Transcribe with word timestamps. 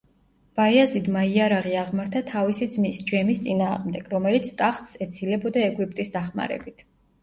ბაიაზიდმა 0.59 1.21
იარაღი 1.31 1.75
აღმართა 1.83 2.23
თავისი 2.33 2.69
ძმის 2.77 3.03
ჯემის 3.13 3.45
წინააღმდეგ, 3.47 4.11
რომელიც 4.19 4.53
ტახტს 4.65 5.01
ეცილებოდა 5.09 5.69
ეგვიპტის 5.71 6.17
დახმარებით. 6.23 6.89